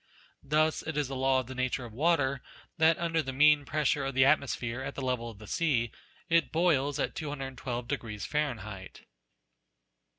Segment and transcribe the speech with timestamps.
[0.41, 2.41] Thus it is a law of the nature of water
[2.79, 5.91] that under the mean pressure of the atmosphere at the level of the sea,
[6.27, 7.91] it boils at 212
[8.23, 9.05] Fahrenheit.